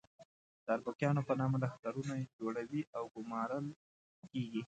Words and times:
د 0.65 0.67
اربکیانو 0.75 1.21
په 1.27 1.33
نامه 1.39 1.57
لښکرونه 1.63 2.13
جوړوي 2.37 2.81
او 2.97 3.03
ګومارل 3.15 3.65
کېږي. 4.31 4.59